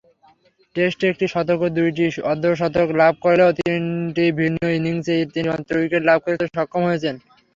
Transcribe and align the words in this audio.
টেস্টে 0.75 1.05
একটি 1.09 1.25
শতক 1.33 1.59
ও 1.61 1.67
দুইটি 1.77 2.03
অর্ধ-শতক 2.31 2.87
লাভ 3.01 3.13
করলেও 3.25 3.49
তিনটি 3.59 4.25
ভিন্ন 4.39 4.59
ইনিংসে 4.77 5.13
তিনটিমাত্র 5.23 5.73
উইকেট 5.81 6.01
লাভ 6.09 6.19
করতে 6.25 6.45
সক্ষম 6.49 6.81
হয়েছেন। 6.89 7.15